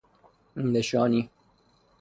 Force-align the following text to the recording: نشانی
نشانی 0.57 1.29